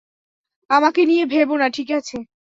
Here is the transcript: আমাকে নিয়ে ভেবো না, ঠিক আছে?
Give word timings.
আমাকে 0.69 1.01
নিয়ে 1.05 1.25
ভেবো 1.25 1.55
না, 1.57 1.67
ঠিক 1.69 1.89
আছে? 1.91 2.17